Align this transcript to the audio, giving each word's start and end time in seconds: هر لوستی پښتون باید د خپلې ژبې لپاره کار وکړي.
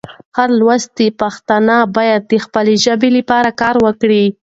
هر 0.37 0.49
لوستی 0.59 1.07
پښتون 1.21 1.67
باید 1.95 2.21
د 2.31 2.33
خپلې 2.45 2.75
ژبې 2.85 3.09
لپاره 3.17 3.49
کار 3.61 3.75
وکړي. 3.85 4.25